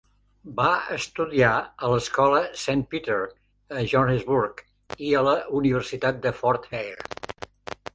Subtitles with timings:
[0.59, 3.19] Va estudiar a l'escola Saint Peter
[3.83, 4.67] a Johannesburg
[5.11, 7.11] i a la Universitat de Fort Hare.